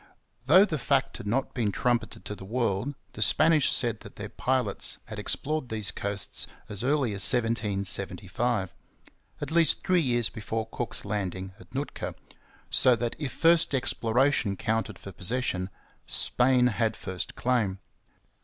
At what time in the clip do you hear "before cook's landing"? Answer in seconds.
10.29-11.51